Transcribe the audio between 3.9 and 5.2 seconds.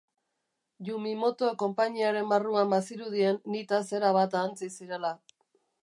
erabat ahantzi zirela.